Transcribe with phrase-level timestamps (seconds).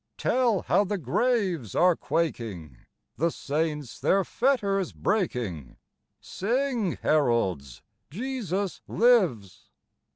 [0.17, 2.75] Tell how the graves are quaking,
[3.17, 5.77] The saints their fetters breaking:
[6.31, 9.69] Sing, heralds: Jesus lives